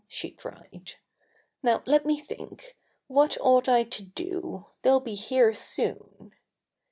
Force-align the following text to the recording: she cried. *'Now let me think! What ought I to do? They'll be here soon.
she 0.07 0.31
cried. 0.31 0.93
*'Now 1.61 1.83
let 1.85 2.07
me 2.07 2.19
think! 2.19 2.75
What 3.05 3.37
ought 3.39 3.69
I 3.69 3.83
to 3.83 4.03
do? 4.03 4.65
They'll 4.81 4.99
be 4.99 5.13
here 5.13 5.53
soon. 5.53 6.33